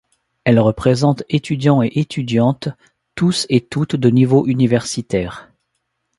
Elles 0.45 0.57
représentent 0.59 1.21
étudiants 1.29 1.83
et 1.83 1.91
étudiantes, 1.99 2.69
tous 3.13 3.45
et 3.49 3.61
toutes 3.61 3.95
de 3.95 4.09
niveau 4.09 4.47
universitaire. 4.47 5.53